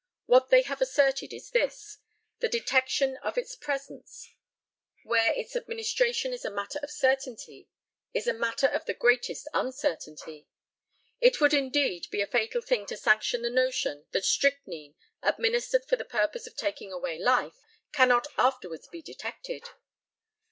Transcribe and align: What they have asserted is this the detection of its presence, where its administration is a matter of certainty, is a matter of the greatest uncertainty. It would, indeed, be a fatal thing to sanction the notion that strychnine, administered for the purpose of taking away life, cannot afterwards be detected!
What 0.25 0.49
they 0.49 0.63
have 0.63 0.81
asserted 0.81 1.31
is 1.31 1.51
this 1.51 1.99
the 2.39 2.49
detection 2.49 3.17
of 3.17 3.37
its 3.37 3.55
presence, 3.55 4.33
where 5.03 5.31
its 5.33 5.55
administration 5.55 6.33
is 6.33 6.43
a 6.43 6.49
matter 6.49 6.79
of 6.81 6.89
certainty, 6.89 7.69
is 8.11 8.25
a 8.25 8.33
matter 8.33 8.65
of 8.65 8.85
the 8.85 8.95
greatest 8.95 9.47
uncertainty. 9.53 10.47
It 11.19 11.39
would, 11.39 11.53
indeed, 11.53 12.07
be 12.09 12.19
a 12.21 12.25
fatal 12.25 12.61
thing 12.61 12.87
to 12.87 12.97
sanction 12.97 13.43
the 13.43 13.51
notion 13.51 14.07
that 14.09 14.25
strychnine, 14.25 14.95
administered 15.21 15.85
for 15.87 15.97
the 15.97 16.03
purpose 16.03 16.47
of 16.47 16.55
taking 16.55 16.91
away 16.91 17.19
life, 17.19 17.61
cannot 17.91 18.25
afterwards 18.39 18.87
be 18.87 19.03
detected! 19.03 19.65